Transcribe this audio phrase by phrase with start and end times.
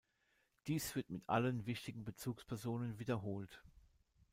[0.65, 3.61] Dies wird mit allen wichtigen Bezugspersonen wiederholt.